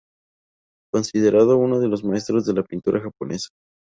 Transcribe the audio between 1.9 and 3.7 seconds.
maestros de la pintura japonesa.